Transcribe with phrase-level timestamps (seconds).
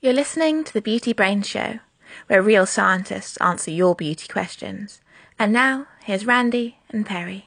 [0.00, 1.78] You're listening to the Beauty Brain Show,
[2.26, 5.00] where real scientists answer your beauty questions.
[5.38, 7.46] And now, here's Randy and Perry.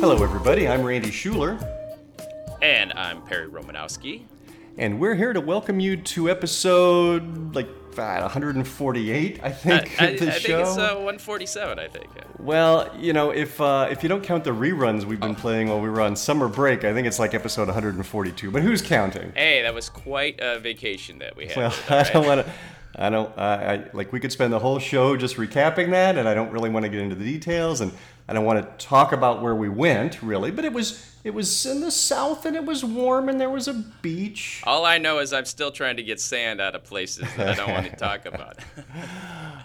[0.00, 0.66] Hello, everybody.
[0.68, 1.58] I'm Randy Schueller,
[2.62, 4.22] And I'm Perry Romanowski.
[4.80, 7.68] And we're here to welcome you to episode like
[7.98, 12.08] uh, 148, I think, I, of the I think it's uh, 147, I think.
[12.38, 15.80] Well, you know, if uh, if you don't count the reruns we've been playing while
[15.80, 18.50] we were on summer break, I think it's like episode 142.
[18.50, 19.32] But who's counting?
[19.32, 21.56] Hey, that was quite a vacation that we had.
[21.58, 22.52] Well, with I don't want to.
[23.00, 23.36] I don't.
[23.38, 26.50] I, I like we could spend the whole show just recapping that, and I don't
[26.52, 27.92] really want to get into the details, and
[28.28, 30.50] I don't want to talk about where we went really.
[30.50, 33.68] But it was it was in the south, and it was warm, and there was
[33.68, 34.62] a beach.
[34.64, 37.54] All I know is I'm still trying to get sand out of places that I
[37.54, 38.58] don't want to talk about.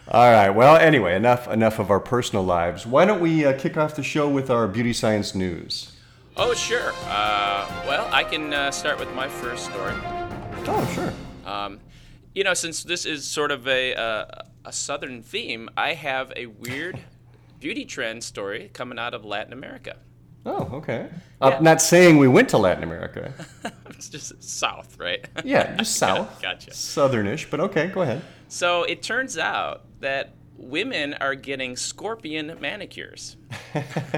[0.07, 0.49] All right.
[0.49, 2.85] Well, anyway, enough enough of our personal lives.
[2.85, 5.91] Why don't we uh, kick off the show with our beauty science news?
[6.37, 6.91] oh, sure.
[7.05, 9.93] Uh, well, I can uh, start with my first story.
[10.67, 11.13] Oh, sure.
[11.45, 11.79] Um,
[12.35, 14.25] you know, since this is sort of a, uh,
[14.65, 16.99] a southern theme, I have a weird
[17.59, 19.95] beauty trend story coming out of Latin America.
[20.45, 21.09] Oh, okay.
[21.41, 21.59] Yeah.
[21.59, 23.33] Not saying we went to Latin America.
[23.95, 25.25] It's just south, right?
[25.45, 26.41] Yeah, just south.
[26.41, 26.71] Gotcha.
[26.71, 28.21] Southernish, but okay, go ahead.
[28.49, 33.37] So it turns out that women are getting scorpion manicures.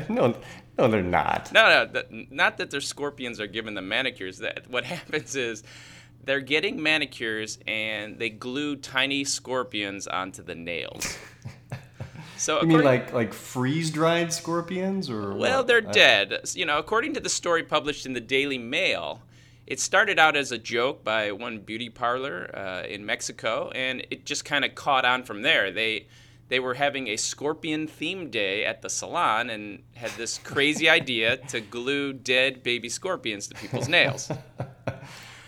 [0.10, 0.36] no,
[0.80, 1.52] no, they're not.
[1.54, 4.40] No, no, th- not that their scorpions are giving them manicures.
[4.40, 5.64] That what happens is
[6.24, 11.18] they're getting manicures and they glue tiny scorpions onto the nails.
[12.38, 15.34] So You mean like like freeze dried scorpions or?
[15.34, 15.68] Well, what?
[15.68, 16.42] they're dead.
[16.54, 19.24] You know, according to the story published in the Daily Mail,
[19.66, 24.26] it started out as a joke by one beauty parlor uh, in Mexico, and it
[24.26, 25.72] just kind of caught on from there.
[25.72, 26.08] They
[26.50, 31.38] they were having a scorpion themed day at the salon and had this crazy idea
[31.38, 34.32] to glue dead baby scorpions to people's nails.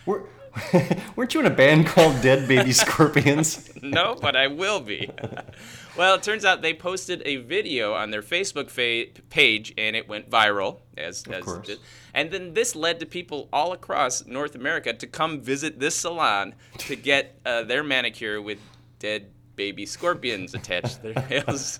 [0.05, 0.27] Were,
[1.15, 3.69] weren't you in a band called Dead Baby Scorpions?
[3.81, 5.09] no, but I will be.
[5.97, 10.07] well, it turns out they posted a video on their Facebook fa- page and it
[10.07, 11.67] went viral, as, as course.
[11.67, 11.79] did.
[12.13, 16.55] And then this led to people all across North America to come visit this salon
[16.79, 18.59] to get uh, their manicure with
[18.99, 21.79] dead baby scorpions attached to their nails.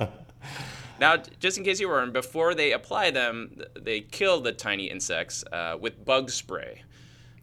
[0.99, 5.43] Now, just in case you weren't, before they apply them, they kill the tiny insects
[5.51, 6.83] uh, with bug spray.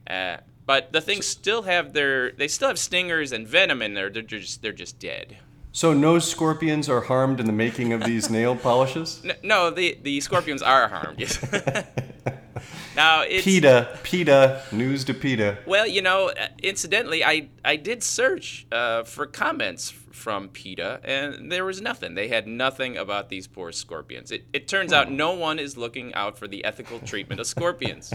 [0.09, 4.11] Uh, but the things still have their, they still have stingers and venom in there.
[4.11, 5.39] They're just, they're just dead.
[5.73, 9.21] So no scorpions are harmed in the making of these nail polishes?
[9.25, 11.19] N- No, the, the scorpions are harmed.
[11.21, 11.39] Yes.
[12.97, 15.59] now it's PETA, PETA, news to PETA.
[15.67, 16.33] well, you know,
[16.63, 22.15] incidentally, I I did search uh, for comments from PETA, and there was nothing.
[22.15, 24.33] They had nothing about these poor scorpions.
[24.33, 28.13] It, it turns out no one is looking out for the ethical treatment of scorpions.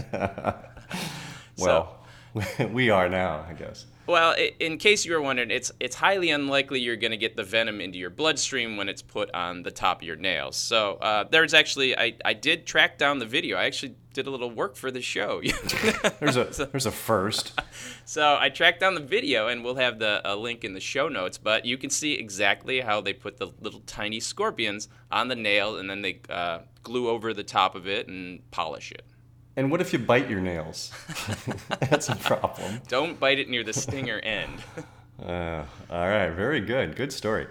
[1.58, 2.01] Well,
[2.72, 3.86] we are now, I guess.
[4.06, 7.44] Well, in case you were wondering, it's it's highly unlikely you're going to get the
[7.44, 10.56] venom into your bloodstream when it's put on the top of your nails.
[10.56, 13.56] So uh, there's actually, I, I did track down the video.
[13.56, 15.40] I actually did a little work for the show.
[16.20, 17.58] There's a there's a first.
[18.04, 21.08] so I tracked down the video, and we'll have the a link in the show
[21.08, 21.38] notes.
[21.38, 25.76] But you can see exactly how they put the little tiny scorpions on the nail,
[25.76, 29.04] and then they uh, glue over the top of it and polish it.
[29.56, 30.92] And what if you bite your nails?
[31.80, 32.80] That's a problem.
[32.88, 34.62] Don't bite it near the stinger end.
[35.22, 36.96] Uh, all right, very good.
[36.96, 37.46] Good story.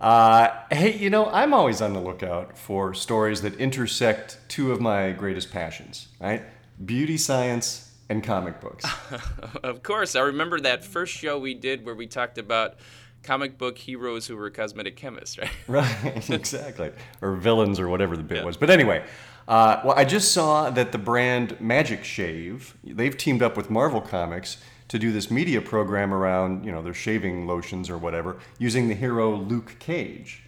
[0.00, 4.80] Uh, hey, you know, I'm always on the lookout for stories that intersect two of
[4.80, 6.42] my greatest passions, right?
[6.84, 8.84] Beauty science and comic books.
[9.62, 12.74] Of course, I remember that first show we did where we talked about
[13.22, 15.50] comic book heroes who were cosmetic chemists, right?
[15.68, 16.90] right, exactly.
[17.20, 18.56] Or villains or whatever the bit was.
[18.56, 19.04] But anyway,
[19.48, 24.00] uh, well, I just saw that the brand Magic Shave, they've teamed up with Marvel
[24.00, 24.58] Comics
[24.88, 28.94] to do this media program around, you know, their shaving lotions or whatever, using the
[28.94, 30.42] hero Luke Cage.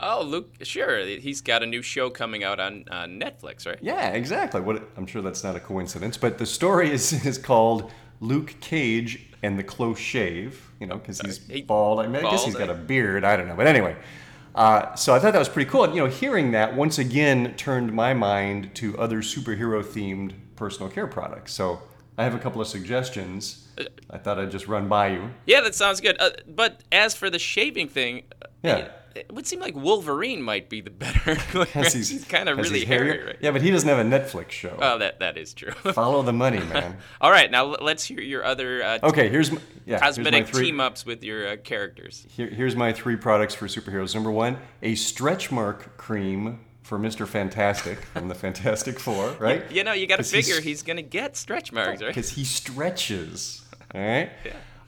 [0.00, 1.04] Oh, Luke, sure.
[1.04, 3.78] He's got a new show coming out on uh, Netflix, right?
[3.82, 4.60] Yeah, exactly.
[4.60, 9.26] What I'm sure that's not a coincidence, but the story is is called Luke Cage
[9.42, 10.70] and the Close Shave.
[10.80, 12.00] You know, because he's He- bald.
[12.00, 12.76] I mean, I guess he's got a eh?
[12.76, 13.24] beard.
[13.24, 13.96] I don't know, but anyway.
[14.54, 15.84] Uh, so I thought that was pretty cool.
[15.84, 20.90] And, you know, hearing that once again turned my mind to other superhero themed personal
[20.90, 21.52] care products.
[21.52, 21.80] So
[22.18, 23.68] I have a couple of suggestions.
[24.10, 25.30] I thought I'd just run by you.
[25.46, 26.16] Yeah, that sounds good.
[26.20, 28.88] Uh, but as for the shaving thing, uh, Yeah.
[29.14, 31.36] It would seem like Wolverine might be the better.
[31.74, 33.36] Yes, he's, kind of really he's hairy, right?
[33.40, 34.76] Yeah, but he doesn't have a Netflix show.
[34.80, 35.72] Oh, that that is true.
[35.92, 36.96] Follow the money, man.
[37.20, 40.66] All right, now let's hear your other uh, Okay, here's my, yeah, here's cosmetic three.
[40.66, 42.26] team ups with your uh, characters.
[42.28, 44.14] Here, here's my three products for superheroes.
[44.14, 47.26] Number one, a stretch mark cream for Mr.
[47.26, 49.70] Fantastic from the Fantastic Four, right?
[49.70, 52.08] You know, you got to figure he's gonna get stretch marks, right?
[52.08, 53.62] Because he stretches.
[53.94, 54.30] All right.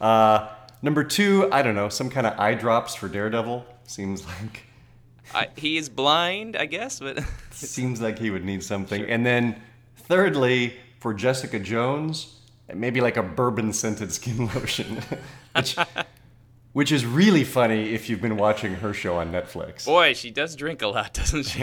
[0.01, 0.49] Uh,
[0.83, 3.67] number two, I don't know, some kind of eye drops for Daredevil.
[3.87, 4.65] Seems like
[5.35, 9.05] I, he is blind, I guess, but seems like he would need something.
[9.05, 9.61] And then
[9.97, 12.37] thirdly, for Jessica Jones,
[12.73, 15.01] maybe like a bourbon scented skin lotion,
[15.55, 15.77] which
[16.73, 19.85] which is really funny if you've been watching her show on Netflix.
[19.85, 21.63] boy, she does drink a lot, doesn't she?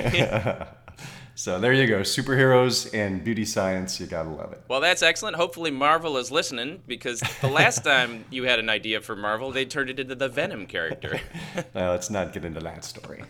[1.39, 3.97] So there you go, superheroes and beauty science.
[3.97, 4.61] You gotta love it.
[4.67, 5.37] well, that's excellent.
[5.37, 9.63] Hopefully, Marvel is listening because the last time you had an idea for Marvel, they
[9.63, 11.21] turned it into the Venom character.
[11.55, 13.23] Uh, let's not get into that story.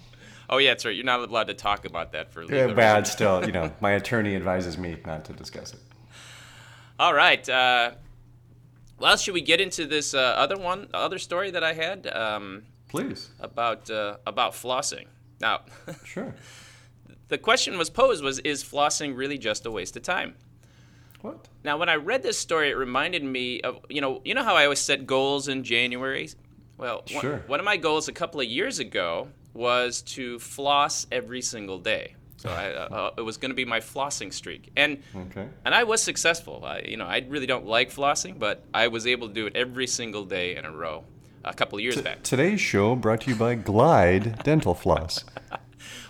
[0.50, 0.94] oh yeah, that's right.
[0.94, 3.44] You're not allowed to talk about that for Yeah, bad still.
[3.44, 5.80] You know, my attorney advises me not to discuss it.
[7.00, 7.46] All right.
[7.48, 7.92] Uh,
[9.00, 12.62] well, should we get into this uh, other one, other story that I had um,
[12.88, 13.30] Please.
[13.40, 15.06] about uh, about flossing?
[15.40, 15.62] Now,
[16.04, 16.32] Sure.
[17.28, 20.34] The question was posed: Was is flossing really just a waste of time?
[21.22, 21.48] What?
[21.64, 24.54] Now, when I read this story, it reminded me of you know you know how
[24.54, 26.28] I always set goals in January.
[26.78, 27.38] Well, one- Sure.
[27.46, 32.14] one of my goals a couple of years ago was to floss every single day.
[32.36, 35.48] So I, uh, it was going to be my flossing streak, and Okay.
[35.64, 36.62] and I was successful.
[36.66, 39.56] I, you know, I really don't like flossing, but I was able to do it
[39.56, 41.04] every single day in a row
[41.46, 42.22] a couple of years back.
[42.22, 45.24] Today's show brought to you by Glide Dental Floss.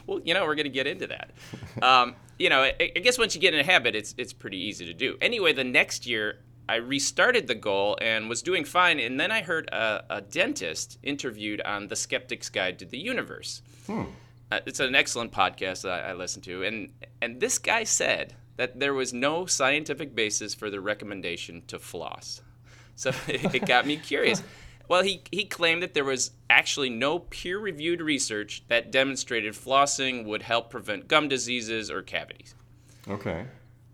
[0.07, 1.31] Well, you know, we're going to get into that.
[1.83, 4.57] Um, you know, I, I guess once you get in a habit, it's it's pretty
[4.57, 5.19] easy to do.
[5.21, 6.39] Anyway, the next year
[6.69, 10.99] I restarted the goal and was doing fine, and then I heard a, a dentist
[11.03, 13.61] interviewed on The Skeptic's Guide to the Universe.
[14.51, 18.35] Uh, it's an excellent podcast that I, I listen to, and and this guy said
[18.57, 22.41] that there was no scientific basis for the recommendation to floss.
[22.95, 24.43] So it got me curious.
[24.89, 30.25] Well, he, he claimed that there was actually no peer reviewed research that demonstrated flossing
[30.25, 32.55] would help prevent gum diseases or cavities.
[33.09, 33.47] Okay.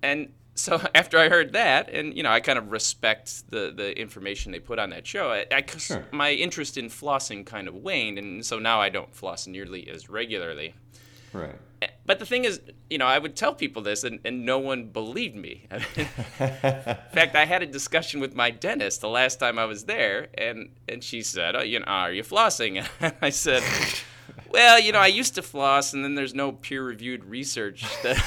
[0.03, 3.99] And so after I heard that, and you know, I kind of respect the, the
[3.99, 6.05] information they put on that show, I, I, Sure.
[6.12, 10.09] my interest in flossing kind of waned, and so now I don't floss nearly as
[10.09, 10.75] regularly.
[11.32, 11.56] Right.
[12.06, 14.84] But the thing is, you know, I would tell people this, and, and no one
[14.87, 15.67] believed me.
[15.70, 16.06] in
[17.12, 20.70] fact, I had a discussion with my dentist the last time I was there, and,
[20.88, 22.87] and she said, oh, you know, are you flossing?
[23.00, 23.62] And I said,
[24.50, 27.84] well, you know, I used to floss, and then there's no peer-reviewed research.
[28.02, 28.23] That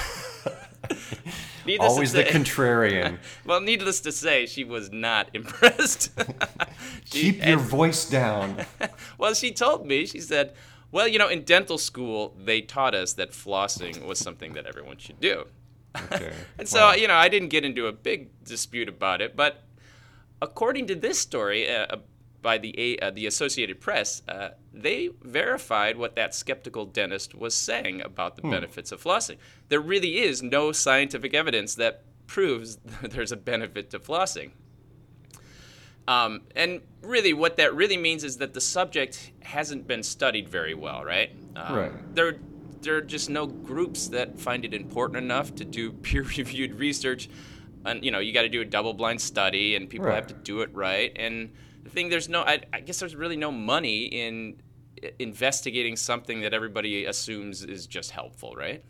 [1.66, 3.18] Needless Always the say- contrarian.
[3.44, 6.12] well, needless to say, she was not impressed.
[7.06, 8.66] She- Keep your and- voice down.
[9.18, 10.54] well, she told me, she said,
[10.96, 14.98] well, you know, in dental school, they taught us that flossing was something that everyone
[14.98, 15.44] should do.
[16.14, 16.32] Okay.
[16.58, 16.94] And so, Wow.
[16.94, 19.64] you know, I didn't get into a big dispute about it, but
[20.42, 21.98] according to this story uh,
[22.42, 28.02] by the uh, the Associated Press, uh, they verified what that skeptical dentist was saying
[28.02, 29.36] about the benefits of flossing.
[29.68, 34.52] There really is no scientific evidence that proves there's a benefit to flossing.
[36.08, 40.74] Um, and really, what that really means is that the subject hasn't been studied very
[40.74, 41.32] well, right?
[41.56, 42.16] Um, Right.
[42.16, 42.36] There,
[42.82, 47.30] there are just no groups that find it important enough to do peer-reviewed research.
[47.86, 50.16] And you know, you got to do a double-blind study, and people Right.
[50.16, 51.12] have to do it right.
[51.16, 51.52] And
[51.84, 54.62] the thing, there's no, I, I guess, there's really no money in
[55.20, 58.84] investigating something that everybody assumes is just helpful, right?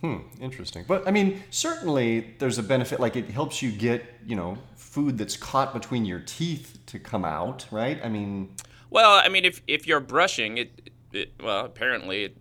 [0.00, 0.84] Hmm, interesting.
[0.88, 3.00] But I mean, certainly there's a benefit.
[3.00, 7.24] Like it helps you get, you know, food that's caught between your teeth to come
[7.24, 8.00] out, right?
[8.02, 8.56] I mean,
[8.90, 12.36] Well, I mean, if if you're brushing it, it well, apparently it,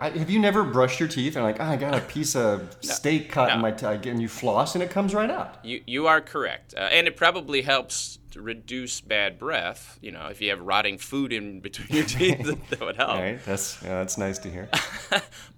[0.00, 2.76] I, have you never brushed your teeth and like, oh, I got a piece of
[2.80, 5.64] steak caught in my teeth, and you floss and it comes right out?
[5.64, 9.98] You you are correct, uh, and it probably helps to reduce bad breath.
[10.02, 13.12] You know, if you have rotting food in between your teeth, that, would help.
[13.18, 13.38] Right?
[13.44, 14.68] That's yeah, that's nice to hear.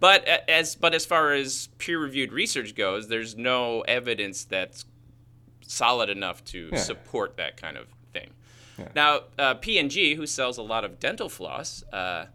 [0.00, 4.84] But as but as far as peer-reviewed research goes, there's no evidence that's
[5.62, 6.78] solid enough to Yeah.
[6.78, 8.30] support that kind of thing.
[8.94, 12.26] Now, uh, P&G, who sells a lot of dental floss, uh,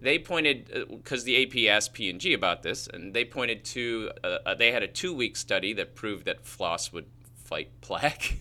[0.00, 4.54] they pointed because the AP asked P&G about this, and they pointed to uh, uh,
[4.54, 7.06] they had a two-week study that proved that floss would
[7.44, 8.36] fight plaque.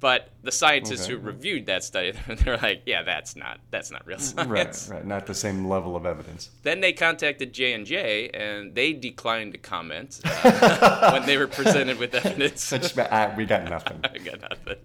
[0.00, 1.12] but the scientists Okay.
[1.14, 4.88] who reviewed that study, they're like, yeah, that's not that's not real science.
[4.88, 5.06] right, right.
[5.06, 6.50] Not the same level of evidence.
[6.62, 11.48] Then they contacted J and J, and they declined to comment uh, when they were
[11.48, 12.70] presented with evidence.
[12.72, 14.00] We got nothing.
[14.04, 14.76] I got nothing.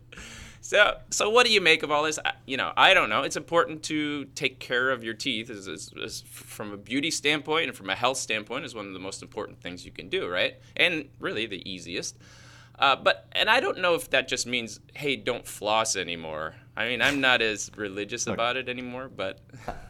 [0.63, 2.17] So, so what do you make of all this?
[2.23, 3.23] I- You know, I don't know.
[3.23, 7.89] It's important to take care of your teeth, as, from a beauty standpoint and from
[7.89, 10.55] a health standpoint, is one of the most important things you can do, right?
[10.77, 12.17] And really the easiest.
[12.79, 16.55] Uh, but and I don't know if that just means, hey, don't floss anymore.
[16.77, 19.39] I mean, I'm not as religious about it anymore, but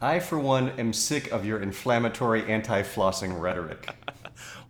[0.02, 3.88] I, for one, am sick of your inflammatory anti-flossing rhetoric.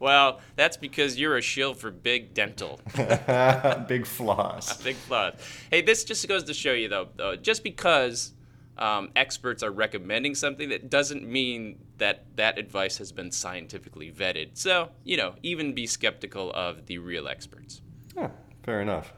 [0.05, 2.79] well, that's because you're a shield for big dental.
[3.89, 4.83] Big floss.
[4.83, 5.33] Big floss.
[5.71, 8.35] Hey, this just goes to show you, though, though just because
[8.77, 14.51] um, experts are recommending something, that doesn't mean that that advice has been scientifically vetted.
[14.59, 17.81] So, you know, even be skeptical of the real experts.
[18.15, 18.29] Yeah,
[18.63, 19.15] fair enough.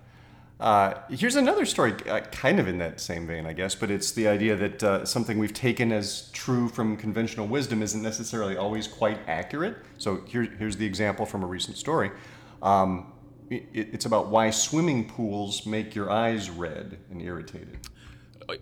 [0.59, 4.13] Uh, here's another story, uh, kind of in that same vein, I guess, but it's
[4.13, 8.89] the idea that uh, something we've taken as true from conventional wisdom isn't necessarily always
[8.89, 9.77] quite accurate.
[9.99, 12.11] So here, here's the example from a recent story.
[12.63, 13.13] Um,
[13.51, 17.79] it, it's about why swimming pools make your eyes red and irritated.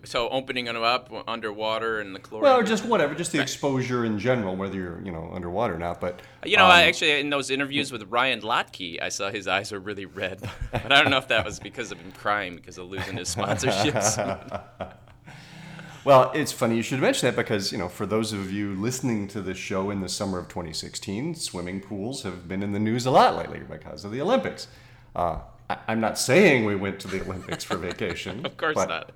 [0.03, 2.43] So, opening them up underwater and the chlorine.
[2.43, 5.79] Well, or just whatever, just the exposure in general, whether you're you know underwater or
[5.79, 6.01] not.
[6.01, 9.47] But You know, um, I actually in those interviews with Ryan Lochte, I saw his
[9.47, 12.55] eyes were really red, but I don't know if that was because of him crying
[12.55, 14.63] because of losing his sponsorships.
[16.05, 19.27] Well, it's funny you should mention that because, you know, for those of you listening
[19.29, 23.07] to this show in the summer of 2016, swimming pools have been in the news
[23.07, 24.67] a lot lately because of the Olympics.
[25.15, 28.45] Uh, I, I'm not saying we went to the Olympics for vacation.
[28.45, 29.13] of course not.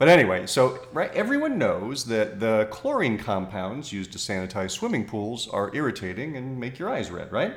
[0.00, 5.46] But anyway, so right, everyone knows that the chlorine compounds used to sanitize swimming pools
[5.46, 7.52] are irritating and make your eyes red, right?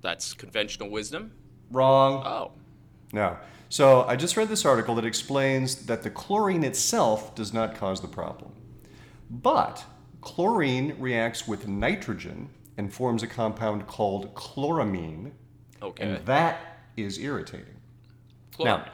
[0.00, 1.30] That's conventional wisdom.
[1.70, 2.24] Wrong.
[2.26, 2.52] Oh,
[3.12, 3.36] No.
[3.68, 8.00] So I just read this article that explains that the chlorine itself does not cause
[8.00, 8.50] the problem.
[9.30, 9.84] But
[10.22, 12.48] chlorine reacts with nitrogen
[12.78, 15.30] and forms a compound called chloramine,
[15.80, 16.02] okay.
[16.02, 17.76] and that is irritating.
[18.56, 18.78] Chlorine.
[18.78, 18.92] Now,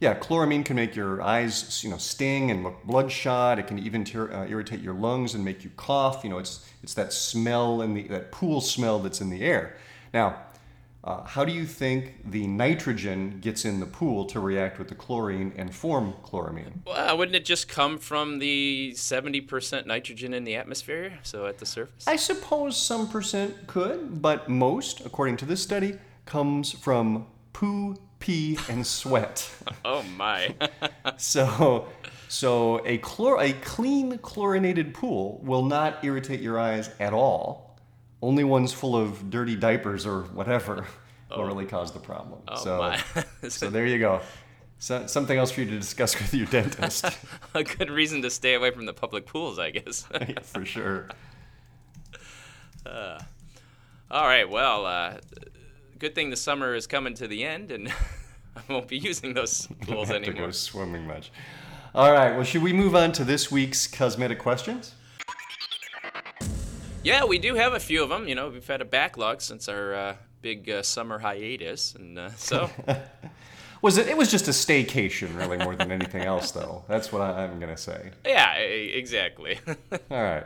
[0.00, 3.58] yeah, chloramine can make your eyes, you know, sting and look bloodshot.
[3.58, 6.24] It can even tear, uh, irritate your lungs and make you cough.
[6.24, 9.76] You know, it's it's that smell and the that pool smell that's in the air.
[10.12, 10.36] Now,
[11.04, 14.94] uh, how do you think the nitrogen gets in the pool to react with the
[14.94, 16.72] chlorine and form chloramine?
[16.86, 21.18] Well, wouldn't it just come from the 70% nitrogen in the atmosphere?
[21.22, 22.08] So at the surface?
[22.08, 28.58] I suppose some percent could, but most, according to this study, comes from poo, pee,
[28.68, 29.50] and sweat.
[29.84, 30.54] oh my.
[31.16, 31.86] So,
[32.28, 37.78] so a chlor a clean chlorinated pool will not irritate your eyes at all.
[38.20, 40.86] Only ones full of dirty diapers or whatever
[41.30, 42.40] will really cause the problem.
[42.48, 43.24] oh so, my.
[43.48, 44.20] so there you go.
[44.78, 47.06] So, something else for you to discuss with your dentist,
[47.54, 50.06] a good reason to stay away from the public pools, I guess.
[50.12, 51.08] Yeah, for sure.
[54.14, 55.18] All right, well, uh,
[55.98, 57.88] good thing the summer is coming to the end and
[58.56, 61.30] I won't be using those pools Have to go swimming much.
[61.94, 62.34] All right.
[62.34, 64.94] Well, should we move on to this week's cosmetic questions?
[67.02, 68.26] Yeah, we do have a few of them.
[68.26, 72.30] You know, we've had a backlog since our uh, big uh, summer hiatus, and uh,
[72.36, 72.70] so
[73.84, 74.08] Was it?
[74.08, 76.84] It was just a staycation, really, more than anything else, though.
[76.88, 78.12] That's what I, I'm gonna say.
[78.24, 79.58] yeah, exactly.
[79.68, 80.44] All right.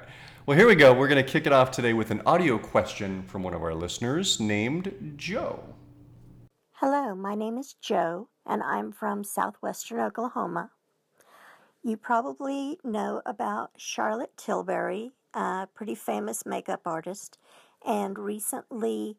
[0.48, 0.94] Well, here we go.
[0.94, 3.74] We're going to kick it off today with an audio question from one of our
[3.74, 5.62] listeners named Joe.
[6.72, 10.70] Hello, my name is Joe, and I'm from southwestern Oklahoma.
[11.84, 17.36] You probably know about Charlotte Tilbury, a pretty famous makeup artist,
[17.86, 19.18] and recently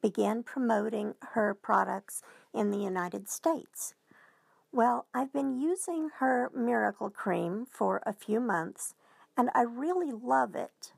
[0.00, 2.22] began promoting her products
[2.54, 3.92] in the United States.
[4.72, 8.94] Well, I've been using her miracle cream for a few months,
[9.36, 10.92] and I really love it.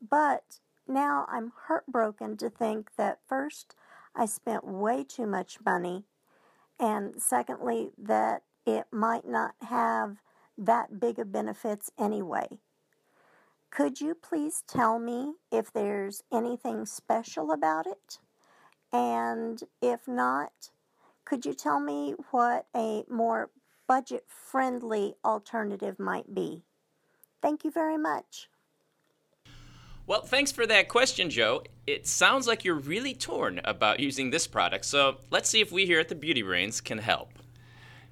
[0.00, 3.74] But now I'm heartbroken to think that first,
[4.14, 6.04] I spent way too much money,
[6.78, 10.18] and secondly, that it might not have
[10.56, 12.58] that big of benefits anyway.
[13.70, 18.18] Could you please tell me if there's anything special about it?
[18.92, 20.70] And if not,
[21.24, 23.50] could you tell me what a more
[23.86, 26.64] budget friendly alternative might be?
[27.42, 28.48] Thank you very much.
[30.06, 31.62] well, thanks for that question, Joe.
[31.86, 35.86] It sounds like you're really torn about using this product, so let's see if we
[35.86, 37.30] here at the Beauty Brains can help.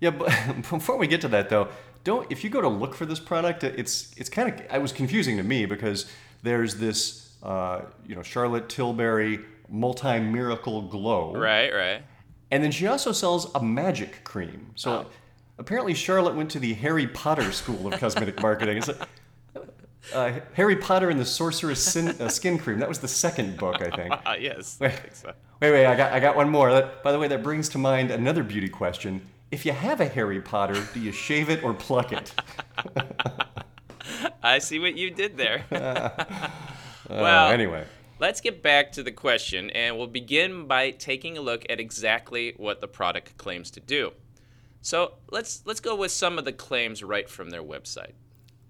[0.00, 0.30] Yeah, but
[0.70, 1.68] before we get to that, though,
[2.04, 4.92] don't if you go to look for this product, it's it's kind of I was
[4.92, 6.06] confusing to me because
[6.42, 12.02] there's this uh, you know Charlotte Tilbury multi miracle glow, Right, right.
[12.52, 14.70] and then she also sells a magic cream.
[14.76, 15.06] So Oh.
[15.58, 18.78] Apparently Charlotte went to the Harry Potter School of Cosmetic Marketing.
[18.78, 18.98] It's like,
[20.14, 22.78] uh, Harry Potter and the Sorcerer's Sin, uh, Skin Cream.
[22.78, 24.12] That was the second book, I think.
[24.12, 25.32] Uh, yes, I think so.
[25.60, 26.70] Wait, wait, I got, I got one more.
[26.72, 29.22] That, by the way, that brings to mind another beauty question.
[29.50, 32.32] if you have a Harry Potter, do you shave it or pluck it?
[34.42, 35.64] I see what you did there.
[37.08, 37.84] Uh, well, anyway.
[38.18, 42.52] Let's get back to the question, and we'll begin by taking a look at exactly
[42.56, 44.10] what the product claims to do.
[44.86, 48.12] So let's let's go with some of the claims right from their website.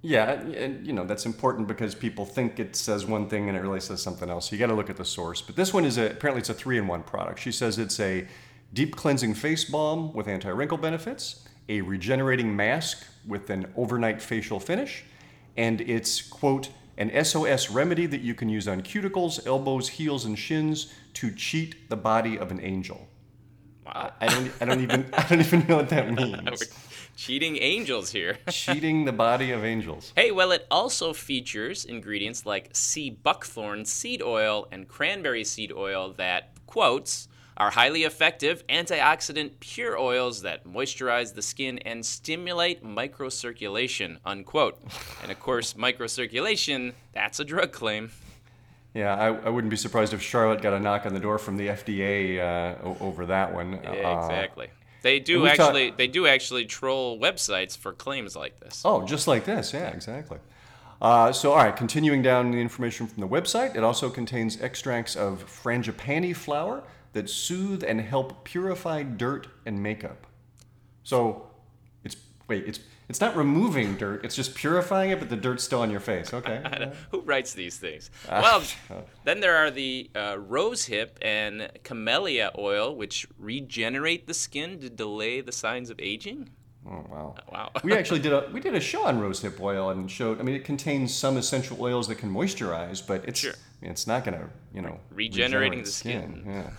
[0.01, 3.61] Yeah, and you know that's important because people think it says one thing and it
[3.61, 4.49] really says something else.
[4.49, 5.43] So you got to look at the source.
[5.43, 7.41] But this one is a, apparently it's a three-in-one product.
[7.41, 8.27] She says it's a
[8.73, 15.05] deep cleansing face balm with anti-wrinkle benefits, a regenerating mask with an overnight facial finish,
[15.59, 20.39] and it's quote an SOS remedy that you can use on cuticles, elbows, heels, and
[20.39, 23.07] shins to cheat the body of an angel.
[23.87, 24.13] Wow.
[24.21, 24.53] I don't.
[24.61, 25.07] I don't even.
[25.13, 26.65] I don't even know what that means.
[27.17, 28.37] Cheating angels here.
[28.51, 30.13] Cheating the body of angels.
[30.17, 36.13] Hey, well, it also features ingredients like sea buckthorn seed oil and cranberry seed oil
[36.19, 44.19] that, quotes, are highly effective antioxidant pure oils that moisturize the skin and stimulate microcirculation,
[44.27, 44.79] unquote.
[45.23, 48.11] and of course, microcirculation, that's a drug claim.
[48.97, 51.59] Yeah, I, I wouldn't be surprised if Charlotte got a knock on the door from
[51.59, 53.79] the FDA uh, over that one.
[53.83, 54.69] Yeah, Uh, exactly.
[55.03, 58.81] They do actually they do actually troll websites for claims like this.
[58.87, 59.75] oh, just like this.
[59.75, 60.39] Yeah, exactly.
[61.01, 65.15] Uh, so, all right, continuing down the information from the website, it also contains extracts
[65.15, 70.27] of frangipani flower that soothe and help purify dirt and makeup.
[71.05, 71.51] So,
[72.03, 72.17] it's
[72.49, 75.91] wait, it's it's not removing dirt; it's just purifying it, but the dirt's still on
[75.91, 76.33] your face.
[76.35, 76.93] Okay.
[77.11, 78.11] Who writes these things?
[78.29, 78.63] Ah.
[78.91, 84.91] Well, then there are the uh, rosehip and camellia oil, which regenerate the skin to
[84.91, 86.51] delay the signs of aging.
[86.89, 87.35] Oh wow.
[87.51, 87.71] Wow.
[87.83, 90.39] we actually did a we did a show on rosehip oil and showed.
[90.41, 93.53] I mean, it contains some essential oils that can moisturize, but it's Sure.
[93.53, 96.45] I mean, it's not going to you know Regenerating regenerate the skin.
[96.47, 96.71] Yeah.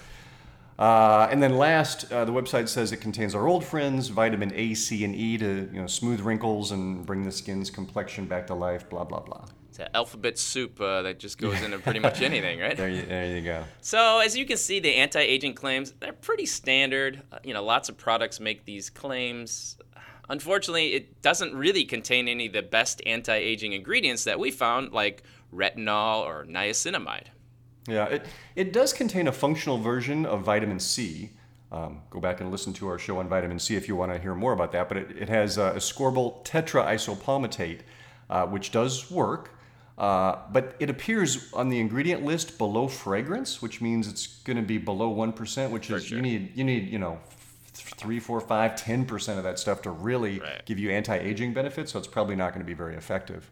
[0.79, 4.75] Uh, and then last, uh, the website says it contains our old friends, vitamin A,
[4.75, 8.53] C, and E to you know smooth wrinkles and bring the skin's complexion back to
[8.53, 8.87] life.
[8.89, 9.45] Blah blah blah.
[9.69, 12.77] It's an alphabet soup uh, that just goes into pretty much anything, right?
[12.77, 13.63] There you there you go.
[13.81, 17.23] So as you can see, the anti-aging claims they're pretty standard.
[17.31, 19.77] Uh, you know, lots of products make these claims.
[20.29, 25.23] Unfortunately, it doesn't really contain any of the best anti-aging ingredients that we found, like
[25.53, 27.27] retinol or niacinamide.
[27.87, 28.25] Yeah, it,
[28.55, 31.31] it does contain a functional version of vitamin C.
[31.71, 34.19] Um, go back and listen to our show on vitamin C if you want to
[34.19, 34.87] hear more about that.
[34.87, 37.79] But it, it has uh, ascorbyl tetraisopalmitate,
[38.29, 39.51] uh, which does work.
[39.97, 44.63] Uh, but it appears on the ingredient list below fragrance, which means it's going to
[44.63, 45.71] be below one percent.
[45.71, 46.17] Which is sure.
[46.17, 47.19] you need you need you know
[47.73, 50.63] th- three, four, five, ten percent of that stuff to really Right.
[50.65, 51.91] give you anti-aging benefits.
[51.93, 53.49] So it's probably not going to be very effective.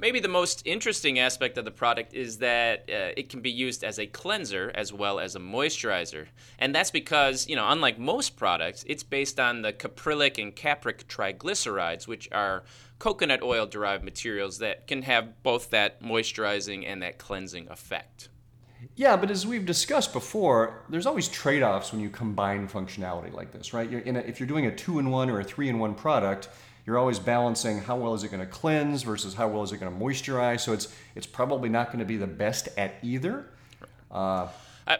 [0.00, 3.82] Maybe the most interesting aspect of the product is that uh, it can be used
[3.82, 6.26] as a cleanser as well as a moisturizer.
[6.60, 11.08] And that's because, you know, unlike most products, it's based on the caprylic and capric
[11.08, 12.62] triglycerides, which are
[13.00, 18.28] coconut oil derived materials that can have both that moisturizing and that cleansing effect.
[18.94, 23.72] Yeah, but as we've discussed before, there's always trade-offs when you combine functionality like this,
[23.72, 23.90] right?
[23.90, 26.48] You're in a, if you're doing a two-in-one or a three-in-one product,
[26.88, 29.78] you're always balancing how well is it going to cleanse versus how well is it
[29.78, 30.60] going to moisturize.
[30.60, 33.44] So it's it's probably not going to be the best at either.
[34.10, 34.48] Uh,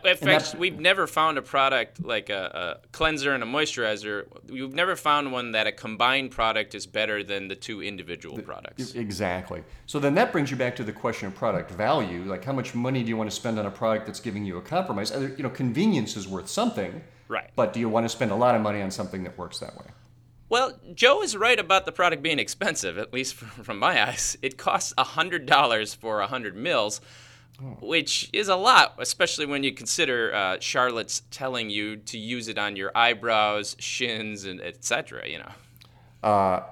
[0.04, 4.26] In fact, we've never found a product like a, a cleanser and a moisturizer.
[4.50, 8.92] We've never found one that a combined product is better than the two individual products.
[8.94, 9.62] Exactly.
[9.86, 12.22] So then that brings you back to the question of product value.
[12.24, 14.58] Like, how much money do you want to spend on a product that's giving you
[14.58, 15.10] a compromise?
[15.10, 17.00] You know, convenience is worth something.
[17.28, 17.50] Right.
[17.56, 19.74] But do you want to spend a lot of money on something that works that
[19.74, 19.86] way?
[20.48, 23.34] Well, Joe is right about the product being expensive, at least
[23.64, 24.38] from, my eyes.
[24.42, 27.00] It costs $100 for 100 mils,
[27.80, 32.56] which is a lot, especially when you consider uh, Charlotte's telling you to use it
[32.56, 35.28] on your eyebrows, shins, and etc.
[35.28, 35.52] You know.
[36.22, 36.62] Uh,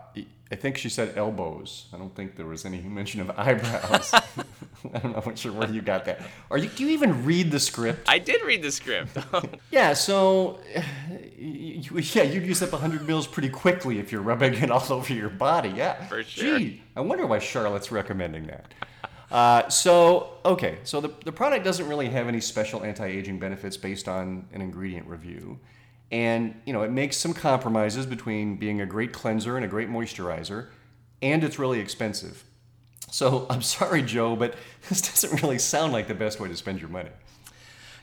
[0.50, 1.86] I think she said elbows.
[1.92, 4.14] I don't think there was any mention of eyebrows.
[4.94, 6.20] I don't know sure where you got that.
[6.50, 6.68] Are you?
[6.68, 8.08] Do you even read the script?
[8.08, 9.16] I did read the script.
[9.70, 9.92] Yeah.
[9.92, 10.60] So,
[11.38, 15.12] you, yeah, you'd use up 100 mils pretty quickly if you're rubbing it all over
[15.12, 15.70] your body.
[15.70, 16.04] Yeah.
[16.06, 16.58] For sure.
[16.58, 18.72] Gee, I wonder why Charlotte's recommending that.
[19.30, 24.08] Uh, so, okay, so the, the product doesn't really have any special anti-aging benefits based
[24.08, 25.58] on an ingredient review.
[26.12, 29.88] And, you know, it makes some compromises between being a great cleanser and a great
[29.90, 30.66] moisturizer,
[31.20, 32.44] and it's really expensive.
[33.10, 34.54] So, I'm sorry, Joe, but
[34.88, 37.10] this doesn't really sound like the best way to spend your money.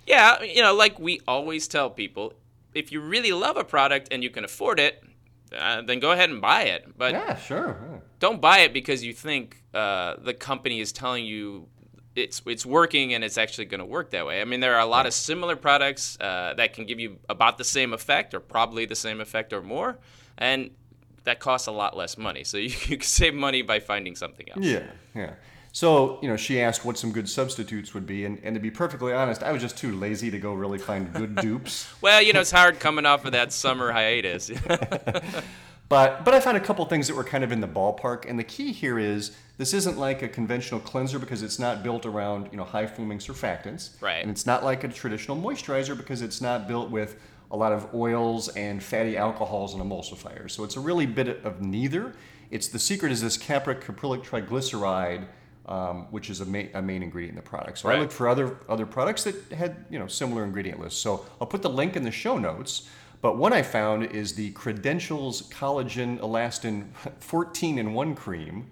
[0.05, 2.33] yeah, you know, like we always tell people,
[2.73, 5.01] if you really love a product and you can afford it,
[5.57, 6.97] uh, then go ahead and buy it.
[6.97, 8.01] But Yeah, sure.
[8.19, 11.67] don't buy it because you think uh, the company is telling you
[12.15, 14.41] it's it's working and it's actually going to work that way.
[14.41, 17.57] I mean, there are a lot of similar products uh, that can give you about
[17.57, 19.97] the same effect, or probably the same effect or more,
[20.37, 20.71] and
[21.23, 22.43] that costs a lot less money.
[22.43, 24.63] So you, you can save money by finding something else.
[24.63, 25.33] Yeah, yeah.
[25.75, 28.69] So, you know, she asked what some good substitutes would be, and, and to be
[28.69, 31.91] perfectly honest, I was just too lazy to go really find good dupes.
[31.99, 34.51] Well, you know, it's hard coming off of that summer hiatus.
[35.89, 38.39] But but I found a couple things that were kind of in the ballpark, and
[38.39, 42.49] the key here is this isn't like a conventional cleanser because it's not built around
[42.51, 44.21] you know high foaming surfactants, Right.
[44.21, 47.19] And it's not like a traditional moisturizer because it's not built with
[47.51, 50.51] a lot of oils and fatty alcohols and emulsifiers.
[50.51, 52.13] So it's a really bit of neither.
[52.49, 55.25] It's the secret is this capric caprylic triglyceride,
[55.67, 57.77] um, which is a, ma- a main ingredient in the product.
[57.77, 60.99] So I looked for other other products that had you know similar ingredient lists.
[60.99, 62.89] So I'll put the link in the show notes.
[63.21, 66.87] But one I found is the Credentials Collagen Elastin
[67.19, 68.69] 14 in 1 cream.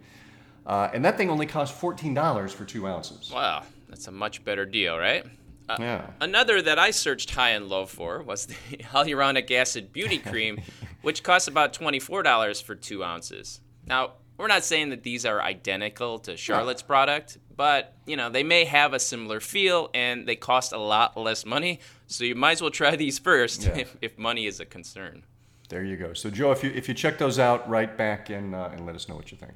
[0.66, 3.32] Uh, and that thing only costs $14 for two ounces.
[3.34, 5.26] wow, that's a much better deal, right?
[5.68, 6.08] Uh, Yeah.
[6.20, 8.54] Another that I searched high and low for was the
[8.94, 10.60] hyaluronic acid beauty cream,
[11.02, 13.60] which costs about $24 for two ounces.
[13.88, 18.42] Now, we're not saying that these are identical to Charlotte's product, but you know they
[18.44, 21.80] may have a similar feel and they cost a lot less money.
[22.08, 23.78] So you might as well try these first Yeah.
[23.78, 25.24] if, if money is a concern.
[25.70, 26.14] There you go.
[26.14, 28.96] So, Joe, if you, if you check those out, write back and, uh, and let
[28.96, 29.54] us know what you think.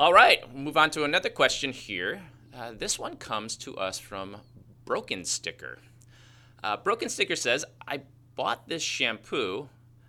[0.00, 2.22] All right, move on to another question here.
[2.56, 4.38] Uh, this one comes to us from
[4.86, 5.76] Broken Sticker.
[6.64, 8.00] Uh, Broken Sticker says, I
[8.34, 9.68] bought this shampoo,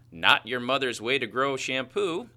[0.10, 2.30] not your mother's way to grow shampoo,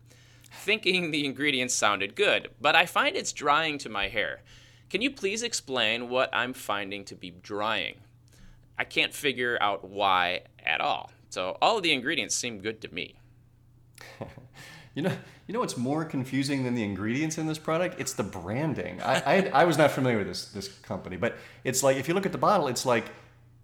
[0.51, 4.43] thinking the ingredients sounded good, but I find it's drying to my hair.
[4.91, 7.99] Can you please explain what I'm finding to be drying?
[8.77, 11.13] I can't figure out why at all.
[11.31, 13.15] So all of the ingredients seem good to me.
[14.95, 18.01] You know, you know what's more confusing than the ingredients in this product?
[18.01, 19.01] It's the branding.
[19.03, 22.15] I, I, I was not familiar with this this company, but it's like if you
[22.15, 23.05] look at the bottle, it's like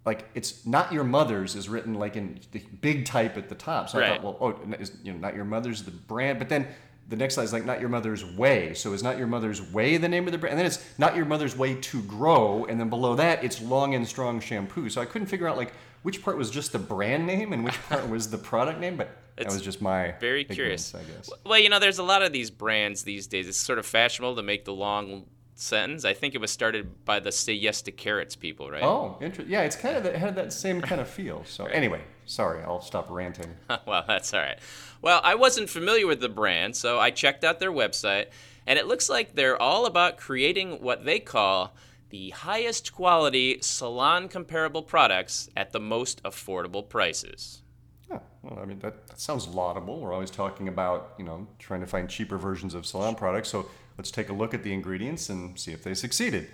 [0.04, 3.88] like it's not your mother's is written like in the big type at the top.
[3.88, 6.66] So I thought, well, oh, is, you know, not your mother's the brand, but then
[7.08, 8.72] the next slide is like not your mother's way.
[8.72, 10.52] So is not your mother's way the name of the brand?
[10.52, 13.94] And then it's not your mother's way to grow, and then below that it's long
[13.94, 14.88] and strong shampoo.
[14.88, 17.80] So I couldn't figure out like which part was just the brand name and which
[17.88, 20.94] part was the product name, but that was just my Very curious.
[20.94, 21.30] I guess.
[21.44, 23.48] Well, you know, there's a lot of these brands these days.
[23.48, 26.04] It's sort of fashionable to make the long sentence.
[26.04, 28.82] I think it was started by the "Say Yes to Carrots" people, right?
[28.82, 29.52] Oh, interesting.
[29.52, 31.44] Yeah, it's kind of it had that same kind of feel.
[31.44, 33.56] So anyway, sorry, I'll stop ranting.
[33.86, 34.58] well, that's all right.
[35.02, 38.26] Well, I wasn't familiar with the brand, so I checked out their website,
[38.66, 41.74] and it looks like they're all about creating what they call
[42.10, 47.62] the highest quality salon comparable products at the most affordable prices.
[48.10, 50.00] Yeah, well, I mean that, that sounds laudable.
[50.00, 53.48] We're always talking about you know trying to find cheaper versions of salon products.
[53.48, 56.48] So let's take a look at the ingredients and see if they succeeded.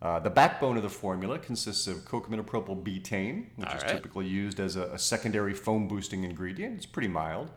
[0.00, 3.92] Uh, the backbone of the formula consists of cocamidopropyl betaine, which All is right.
[3.92, 6.76] typically used as a, a secondary foam boosting ingredient.
[6.76, 7.50] It's pretty mild.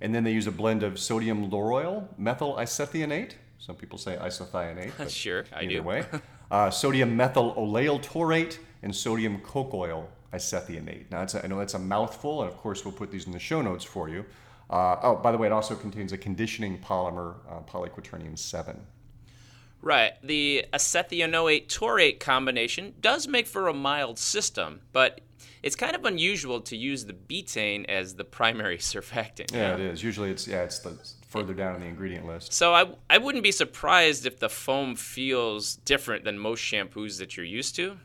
[0.00, 3.32] And then they use a blend of sodium lauryl methyl isethionate.
[3.58, 4.92] Some people say isothianate.
[4.98, 5.74] but Sure, I do.
[5.76, 6.04] either way.
[6.52, 11.10] Uh, sodium methyl oleoyl taurate and sodium cocoyl isethionate.
[11.10, 13.32] Now, it's a, I know that's a mouthful, and of course, we'll put these in
[13.32, 14.26] the show notes for you.
[14.68, 18.78] Uh, oh, by the way, it also contains a conditioning polymer, uh, polyquaternium 7.
[19.80, 20.12] Right.
[20.22, 25.22] The isethionate taurate combination does make for a mild system, but
[25.62, 29.54] it's kind of unusual to use the betaine as the primary surfactant.
[29.54, 30.02] Yeah, it is.
[30.02, 30.98] Usually, it's yeah, it's the
[31.32, 32.52] further down in the ingredient list.
[32.52, 37.36] So I, I wouldn't be surprised if the foam feels different than most shampoos that
[37.36, 37.96] you're used to.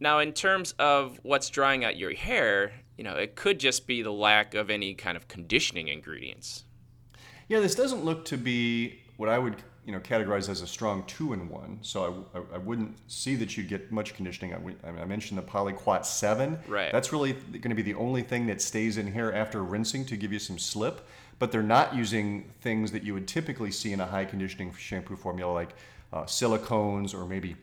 [0.00, 4.02] Now, in terms of what's drying out your hair, you know, it could just be
[4.02, 6.64] the lack of any kind of conditioning ingredients.
[7.48, 9.56] Yeah, this doesn't look to be what I would
[9.88, 11.78] you know categorize as a strong two in one.
[11.80, 14.52] So I, I, I wouldn't see that you'd get much conditioning.
[14.84, 16.58] I, I mentioned the Polyquat seven.
[16.68, 16.92] Right.
[16.92, 20.16] That's really going to be the only thing that stays in here after rinsing to
[20.18, 21.08] give you some slip.
[21.38, 25.16] But they're not using things that you would typically see in a high conditioning shampoo
[25.16, 25.70] formula like
[26.12, 27.56] uh, silicones or maybe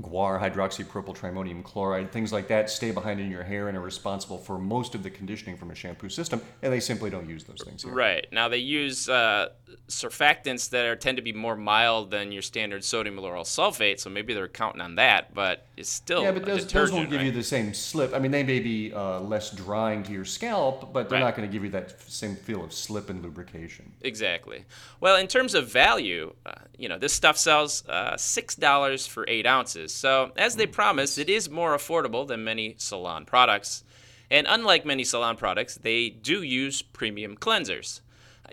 [0.00, 4.38] guar hydroxypropyl trimonium chloride things like that stay behind in your hair and are responsible
[4.38, 7.60] for most of the conditioning from a shampoo system and they simply don't use those
[7.64, 7.92] things here.
[7.92, 8.26] Right.
[8.30, 9.48] Now, they use uh,
[9.88, 14.10] surfactants that are, tend to be more mild than your standard sodium lauryl sulfate, so
[14.10, 17.18] maybe they're counting on that, but it's still Yeah, but a those, those won't give
[17.18, 17.26] right?
[17.26, 18.14] you the same slip.
[18.14, 21.24] I mean, they may be uh, less drying to your scalp, but they're Right.
[21.24, 23.92] not going to give you that same feel of slip and lubrication.
[24.02, 24.64] Exactly.
[25.00, 29.24] Well, in terms of value, uh, you know, this stuff sells uh, six dollars for
[29.28, 29.79] eight ounces.
[29.88, 30.72] So, as they hmm.
[30.72, 33.84] promise, it is more affordable than many salon products.
[34.30, 38.00] And unlike many salon products, they do use premium cleansers.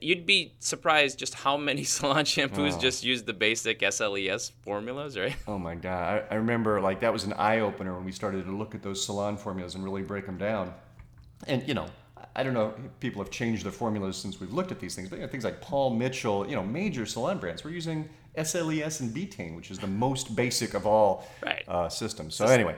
[0.02, 2.80] you'd be surprised just how many salon shampoos Oh.
[2.80, 5.36] just use the basic SLES formulas, right?
[5.48, 6.24] Oh my god!
[6.30, 8.84] I, I remember like that was an eye opener when we started to look at
[8.84, 10.74] those salon formulas and really break them down.
[11.48, 11.88] And you know,
[12.36, 15.10] I don't know, if people have changed their formulas since we've looked at these things,
[15.10, 19.00] but you know, things like Paul Mitchell, you know, major salon brands, we're using SLES
[19.02, 21.64] and betaine, which is the most basic of all Right.
[21.68, 22.36] uh, systems.
[22.36, 22.76] So anyway,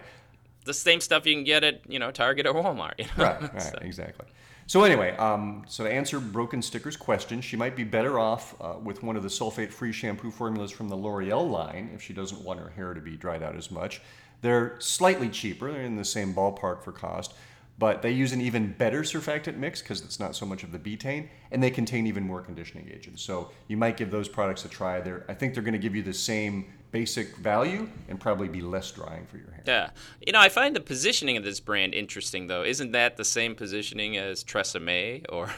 [0.65, 2.93] The same stuff you can get at you know Target or Walmart.
[2.97, 3.23] You know?
[3.23, 4.25] right, right, exactly.
[4.67, 8.75] So anyway, um, so to answer Broken Sticker's question, she might be better off uh,
[8.83, 12.59] with one of the sulfate-free shampoo formulas from the L'Oreal line if she doesn't want
[12.59, 13.99] her hair to be dried out as much.
[14.41, 17.33] They're slightly cheaper; they're in the same ballpark for cost,
[17.79, 20.77] but they use an even better surfactant mix because it's not so much of the
[20.77, 23.23] betaine, and they contain even more conditioning agents.
[23.23, 24.99] So you might give those products a try.
[24.99, 28.61] They're, I think they're going to give you the same basic value and probably be
[28.61, 29.63] less drying for your hair.
[29.65, 29.89] Yeah.
[30.25, 32.63] You know, I find the positioning of this brand interesting, though.
[32.63, 35.51] Isn't that the same positioning as Tresemme or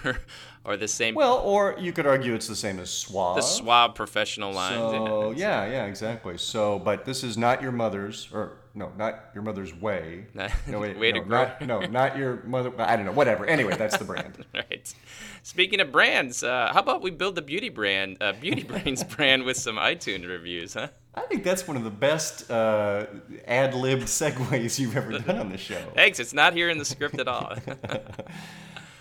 [0.66, 3.38] or the same Well, or you could argue it's the same as Suave.
[3.38, 4.78] the Suave professional line?
[4.78, 6.38] So yeah, yeah, exactly.
[6.38, 10.26] So, but this is not your mother's, or no, not your mother's way.
[10.68, 11.44] No, wait, Way no, to grow.
[11.44, 12.72] not, no, not your mother.
[12.78, 13.12] I don't know.
[13.12, 13.46] Whatever.
[13.46, 14.46] Anyway, that's the brand.
[14.54, 14.94] right.
[15.44, 19.44] Speaking of brands, uh, how about we build the beauty brand, uh, Beauty Brains brand
[19.44, 20.88] with some iTunes reviews, huh?
[21.14, 23.06] I think that's one of the best uh,
[23.46, 25.82] ad lib segues you've ever done on the show.
[25.94, 26.20] Thanks.
[26.20, 27.56] It's not here in the script at all.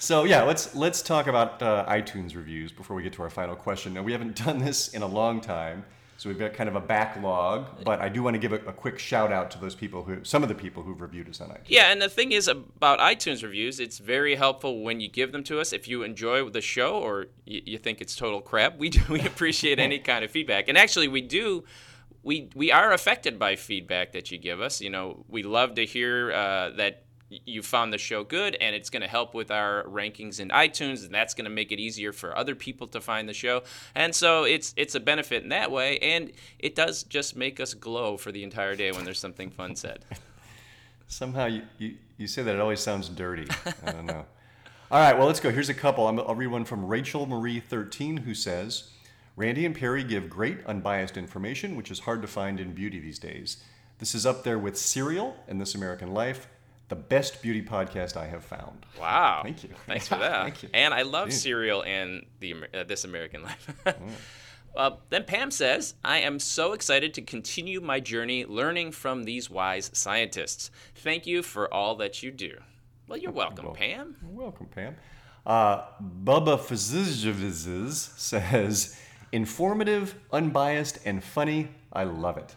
[0.00, 3.54] So yeah, let's let's talk about uh, iTunes reviews before we get to our final
[3.54, 3.92] question.
[3.92, 5.84] Now we haven't done this in a long time,
[6.16, 7.84] so we've got kind of a backlog.
[7.84, 10.24] But I do want to give a, a quick shout out to those people who,
[10.24, 11.64] some of the people who've reviewed us on iTunes.
[11.66, 15.44] Yeah, and the thing is about iTunes reviews, it's very helpful when you give them
[15.44, 15.74] to us.
[15.74, 19.20] If you enjoy the show or you, you think it's total crap, we do, we
[19.20, 20.68] appreciate any kind of feedback.
[20.68, 21.64] And actually, we do.
[22.22, 24.80] We, we are affected by feedback that you give us.
[24.80, 28.90] You know, we love to hear uh, that you found the show good and it's
[28.90, 32.12] going to help with our rankings in iTunes and that's going to make it easier
[32.12, 33.62] for other people to find the show.
[33.94, 37.72] And so it's it's a benefit in that way and it does just make us
[37.74, 40.04] glow for the entire day when there's something fun said.
[41.06, 43.48] Somehow you, you, you say that it always sounds dirty.
[43.84, 44.24] I don't know.
[44.92, 45.50] All right, well, let's go.
[45.50, 46.08] Here's a couple.
[46.08, 48.90] I'm, I'll read one from Rachel Marie 13 who says
[49.40, 53.18] Randy and Perry give great unbiased information, which is hard to find in beauty these
[53.18, 53.56] days.
[53.98, 56.46] This is up there with Serial and This American Life,
[56.90, 58.84] the best beauty podcast I have found.
[59.00, 59.40] Wow.
[59.42, 59.70] Thank you.
[59.86, 60.42] Thanks for that.
[60.42, 60.68] Thank you.
[60.74, 61.38] And I love Dude.
[61.38, 63.74] Serial and the uh, This American Life.
[63.86, 64.10] Mm.
[64.76, 69.50] Uh, then Pam says, I am so excited to continue my journey learning from these
[69.50, 70.70] wise scientists.
[70.94, 72.56] Thank you for all that you do.
[73.08, 74.14] Well, you're welcome, Well- Pam.
[74.22, 74.94] Welcome, Pam.
[75.44, 75.86] Uh,
[76.22, 78.96] Bubba Fazizz says
[79.32, 81.68] informative, unbiased, and funny.
[81.92, 82.56] I love it.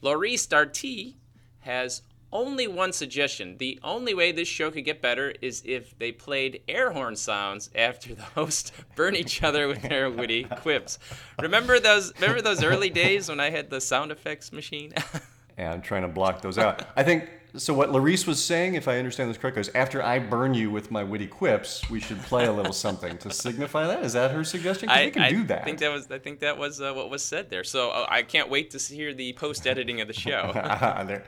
[0.00, 1.14] Laurie Starty
[1.60, 2.02] has
[2.34, 3.56] only one suggestion.
[3.58, 7.70] The only way this show could get better is if they played air horn sounds
[7.74, 10.98] after the host burn each other with their witty quips.
[11.40, 14.92] Remember those remember those early days when I had the sound effects machine?
[15.56, 16.82] and I'm trying to block those out.
[16.96, 17.74] I think so.
[17.74, 20.90] What Larice was saying, if I understand this correctly, is after I burn you with
[20.90, 24.02] my witty quips, we should play a little something to signify that.
[24.04, 24.88] Is that her suggestion?
[24.88, 25.64] 'Cause we can do that.
[25.64, 27.64] think that was I think that was uh, what was said there.
[27.64, 30.50] So uh, I can't wait to hear the post editing of the show.
[31.06, 31.24] there,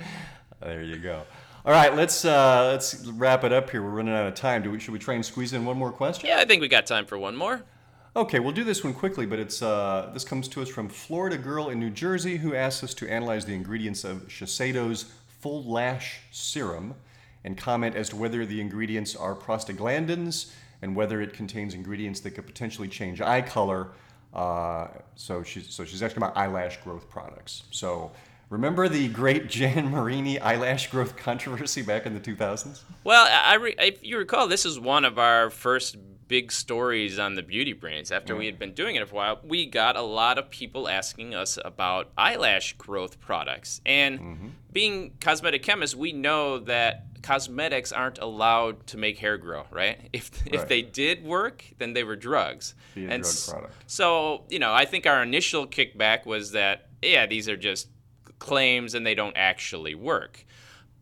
[0.60, 1.22] there you go.
[1.64, 3.82] All right, let's uh, let's wrap it up here.
[3.82, 4.62] We're running out of time.
[4.62, 6.28] Do we, should we try and squeeze in one more question?
[6.28, 7.62] yeah, I think we got time for one more.
[8.14, 11.36] Okay, we'll do this one quickly, but it's uh, this comes to us from Florida
[11.36, 15.06] girl in New Jersey who asks us to analyze the ingredients of Shiseido's
[15.46, 16.96] Full Lash Serum
[17.44, 20.50] and comment as to whether the ingredients are prostaglandins
[20.82, 23.90] and whether it contains ingredients that could potentially change eye color.
[24.34, 27.62] Uh, so she's so she's asking about eyelash growth products.
[27.70, 28.10] So
[28.48, 32.82] remember the great Jan Marini eyelash growth controversy back in the 2000s?
[33.04, 35.96] Well, I, re- if you recall, this is one of our first
[36.28, 38.10] big stories on the Beauty Brains.
[38.10, 40.88] After we had been doing it for a while, we got a lot of people
[40.88, 43.80] asking us about eyelash growth products.
[43.86, 44.46] And mm-hmm.
[44.72, 49.98] being cosmetic chemists, we know that cosmetics aren't allowed to make hair grow, right?
[50.12, 50.68] If if Right.
[50.68, 52.74] they did work, then they were drugs.
[52.94, 53.74] Be a and drug product.
[53.86, 57.88] So, you know, I think our initial kickback was that yeah, these are just
[58.38, 60.44] claims and they don't actually work.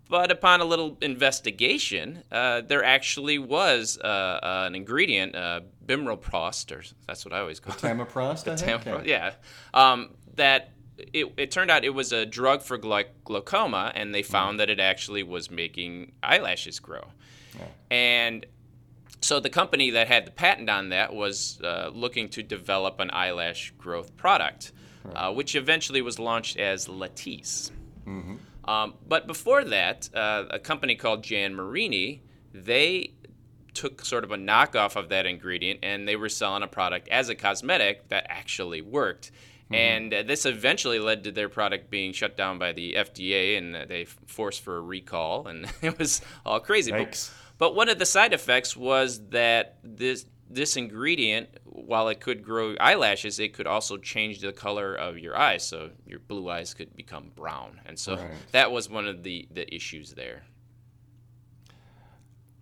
[0.09, 6.73] But upon a little investigation, uh, there actually was uh, uh, an ingredient, uh, bimroprost,
[6.73, 7.79] or that's what I always call it.
[7.79, 9.07] Tamaprost, I think?
[9.07, 9.33] Yeah,
[9.73, 14.23] um, that it, it turned out it was a drug for glau- glaucoma, and they
[14.23, 17.07] found that it actually was making eyelashes grow.
[17.90, 18.47] And
[19.20, 23.11] so the company that had the patent on that was uh, looking to develop an
[23.11, 24.73] eyelash growth product,
[25.14, 27.71] uh, which eventually was launched as Latisse.
[28.67, 33.14] Um, but before that, uh, a company called Jan Marini, they
[33.75, 37.29] took sort of a knockoff of that ingredient and they were selling a product as
[37.29, 39.33] a cosmetic that actually worked.
[39.64, 39.75] Mm-hmm.
[39.75, 43.75] And uh, this eventually led to their product being shut down by the FDA and
[43.75, 45.47] uh, they forced for a recall.
[45.47, 46.93] And it was all crazy.
[46.93, 52.44] But, but one of the side effects was that this this ingredient, while it could
[52.44, 55.66] grow eyelashes, it could also change the color of your eyes.
[55.66, 57.80] So your blue eyes could become brown.
[57.87, 58.30] And so right.
[58.52, 60.44] that was one of the, the issues there.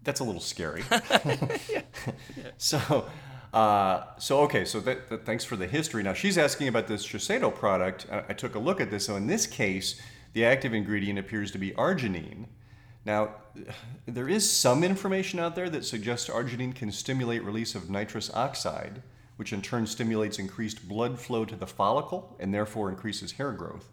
[0.04, 0.84] That's a little scary.
[1.70, 1.82] yeah.
[2.58, 3.06] So,
[3.52, 6.02] uh, so okay, so that, that, thanks for the history.
[6.02, 8.06] Now she's asking about this Shiseido product.
[8.10, 9.06] I, I took a look at this.
[9.06, 10.00] So in this case,
[10.32, 12.46] the active ingredient appears to be arginine.
[13.04, 13.34] Now,
[14.06, 19.02] there is some information out there that suggests arginine can stimulate release of nitrous oxide,
[19.36, 23.88] which in turn stimulates increased blood flow to the follicle and therefore increases hair growth.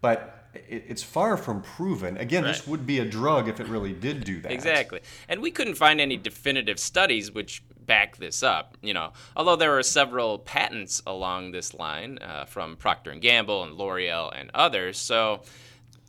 [0.00, 2.16] But it's far from proven.
[2.16, 2.50] Again, right.
[2.50, 4.50] this would be a drug if it really did do that.
[4.50, 5.00] Exactly.
[5.28, 9.12] And we couldn't find any definitive studies which back this up, you know.
[9.36, 14.32] Although there are several patents along this line uh, from Procter & Gamble and L'Oreal
[14.34, 14.98] and others.
[14.98, 15.42] So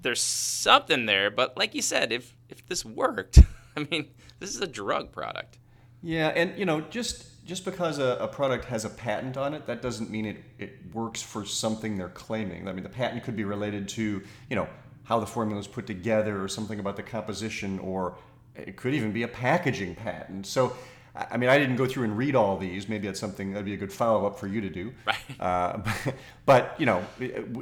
[0.01, 3.39] there's something there, but like you said, if if this worked,
[3.77, 4.09] I mean,
[4.39, 5.59] this is a drug product.
[6.01, 9.65] Yeah, and you know, just just because a, a, product has a patent on it,
[9.65, 12.67] that doesn't mean it, it works for something they're claiming.
[12.67, 14.69] I mean, the patent could be related to, you know,
[15.03, 18.15] how the formula is put together or something about the composition, or
[18.55, 20.45] it could even be a packaging patent.
[20.45, 20.75] So
[21.13, 22.87] I mean, I didn't go through and read all these.
[22.87, 24.93] Maybe that's something that'd be a good follow up for you to do.
[25.05, 25.17] Right.
[25.39, 27.03] Uh, but, but, you know,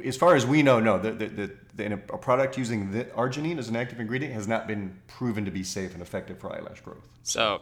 [0.04, 3.68] as far as we know, no, the, the, the, a product using the arginine as
[3.68, 7.08] an active ingredient has not been proven to be safe and effective for eyelash growth.
[7.22, 7.60] So,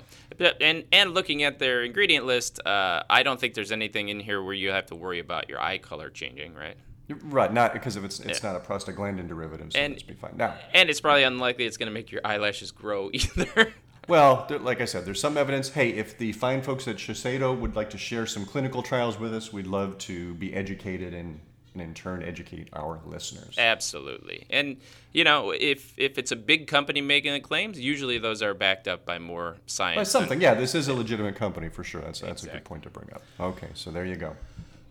[0.60, 4.42] and and looking at their ingredient list, uh, I don't think there's anything in here
[4.42, 6.76] where you have to worry about your eye color changing, right?
[7.08, 8.52] Right, not because of it's it's yeah.
[8.52, 10.36] not a prostaglandin derivative, so and, it's be fine.
[10.36, 13.72] Now, and it's probably unlikely it's going to make your eyelashes grow either.
[14.08, 15.68] Well, there, like I said, there's some evidence.
[15.68, 19.34] Hey, if the fine folks at Shiseido would like to share some clinical trials with
[19.34, 21.40] us, we'd love to be educated and,
[21.74, 23.54] and in turn educate our listeners.
[23.58, 24.46] Absolutely.
[24.48, 24.78] And
[25.12, 28.88] you know, if if it's a big company making the claims, usually those are backed
[28.88, 29.98] up by more science.
[29.98, 30.54] By something, yeah.
[30.54, 32.00] This is a legitimate company for sure.
[32.00, 32.50] That's that's exactly.
[32.50, 33.22] a good point to bring up.
[33.38, 34.34] Okay, so there you go.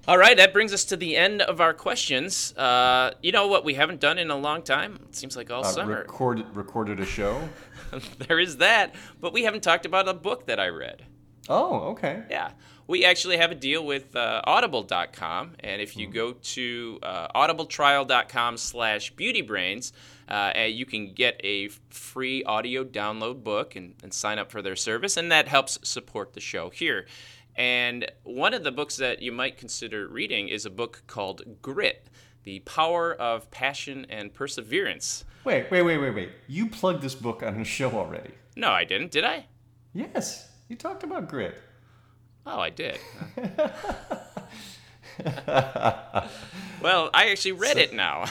[0.07, 2.55] All right, that brings us to the end of our questions.
[2.55, 4.99] Uh, you know what we haven't done in a long time?
[5.09, 5.97] It seems like all uh, summer.
[5.97, 7.41] Record, recorded a show.
[8.27, 11.03] there is that, but we haven't talked about a book that I read.
[11.49, 12.23] Oh, okay.
[12.29, 12.51] Yeah.
[12.87, 16.13] We actually have a deal with uh, audible.com, and if you mm.
[16.13, 19.91] go to uh, audibletrial.com slash beautybrains,
[20.29, 24.77] uh, you can get a free audio download book and, and sign up for their
[24.77, 27.07] service, and that helps support the show here.
[27.57, 32.07] And one of the books that you might consider reading is a book called Grit
[32.43, 35.25] The Power of Passion and Perseverance.
[35.43, 36.29] Wait, wait, wait, wait, wait.
[36.47, 38.31] You plugged this book on a show already.
[38.55, 39.47] No, I didn't, did I?
[39.93, 41.55] Yes, you talked about Grit.
[42.45, 42.99] Oh, I did.
[46.81, 48.25] well, I actually read so, it now.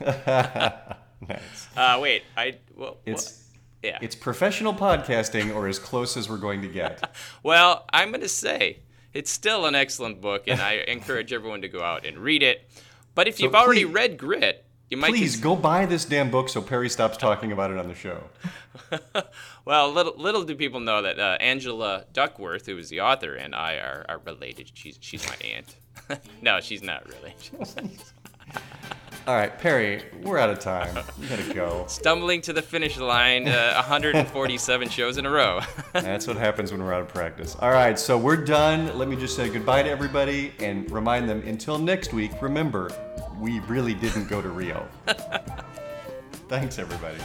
[1.26, 1.68] nice.
[1.76, 3.41] Uh, wait, I well, it's
[3.82, 3.98] yeah.
[4.00, 7.10] It's professional podcasting or as close as we're going to get.
[7.42, 8.80] well, I'm going to say
[9.12, 12.68] it's still an excellent book, and I encourage everyone to go out and read it.
[13.14, 16.04] But if so you've please, already read Grit, you might please cons- go buy this
[16.04, 18.24] damn book so Perry stops talking about it on the show.
[19.64, 23.54] well, little little do people know that uh, Angela Duckworth, who is the author, and
[23.54, 24.70] I are, are related.
[24.74, 25.76] She's she's my aunt.
[26.42, 27.34] no, she's not really.
[29.24, 30.98] All right, Perry, we're out of time.
[31.20, 31.84] We gotta go.
[31.86, 35.60] Stumbling to the finish line, uh, 147 shows in a row.
[35.92, 37.54] That's what happens when we're out of practice.
[37.60, 38.98] All right, so we're done.
[38.98, 42.90] Let me just say goodbye to everybody and remind them until next week, remember,
[43.38, 44.88] we really didn't go to Rio.
[46.48, 47.18] Thanks, everybody.